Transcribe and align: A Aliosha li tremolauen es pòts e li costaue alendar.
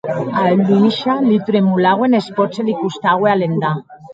A 0.43 0.45
Aliosha 0.51 1.17
li 1.27 1.37
tremolauen 1.49 2.17
es 2.23 2.33
pòts 2.39 2.63
e 2.65 2.69
li 2.71 2.77
costaue 2.83 3.35
alendar. 3.37 3.75